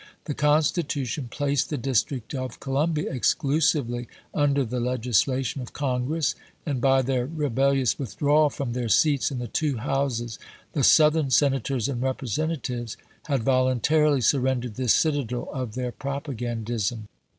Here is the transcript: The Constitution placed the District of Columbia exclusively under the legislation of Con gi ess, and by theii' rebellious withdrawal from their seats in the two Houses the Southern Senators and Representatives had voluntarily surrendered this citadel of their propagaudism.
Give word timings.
The 0.25 0.33
Constitution 0.33 1.27
placed 1.29 1.69
the 1.69 1.77
District 1.77 2.33
of 2.33 2.59
Columbia 2.59 3.13
exclusively 3.13 4.07
under 4.33 4.65
the 4.65 4.79
legislation 4.79 5.61
of 5.61 5.73
Con 5.73 6.07
gi 6.07 6.17
ess, 6.17 6.35
and 6.65 6.81
by 6.81 7.03
theii' 7.03 7.29
rebellious 7.35 7.99
withdrawal 7.99 8.49
from 8.49 8.73
their 8.73 8.89
seats 8.89 9.29
in 9.29 9.37
the 9.37 9.47
two 9.47 9.77
Houses 9.77 10.39
the 10.73 10.83
Southern 10.83 11.29
Senators 11.29 11.87
and 11.87 12.01
Representatives 12.01 12.97
had 13.25 13.43
voluntarily 13.43 14.21
surrendered 14.21 14.73
this 14.73 14.95
citadel 14.95 15.47
of 15.53 15.75
their 15.75 15.91
propagaudism. 15.91 17.07